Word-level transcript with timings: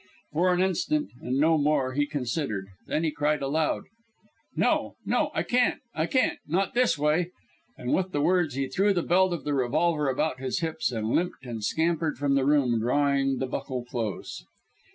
For 0.31 0.51
an 0.51 0.63
instant, 0.63 1.11
and 1.21 1.37
no 1.37 1.59
more, 1.59 1.93
he 1.93 2.07
considered. 2.07 2.69
Then 2.87 3.03
he 3.03 3.11
cried 3.11 3.43
aloud: 3.43 3.83
"No, 4.55 4.95
no; 5.05 5.29
I 5.35 5.43
can't, 5.43 5.79
I 5.93 6.07
can't 6.07 6.39
not 6.47 6.73
this 6.73 6.97
way!" 6.97 7.29
And 7.77 7.93
with 7.93 8.11
the 8.11 8.19
words 8.19 8.55
he 8.55 8.67
threw 8.67 8.93
the 8.93 9.03
belt 9.03 9.31
of 9.31 9.43
the 9.43 9.53
revolver 9.53 10.09
about 10.09 10.39
his 10.39 10.61
hips 10.61 10.91
and 10.91 11.09
limped 11.11 11.45
and 11.45 11.63
scampered 11.63 12.17
from 12.17 12.33
the 12.33 12.45
room, 12.45 12.79
drawing 12.79 13.37
the 13.37 13.45
buckle 13.45 13.85
close. 13.85 14.43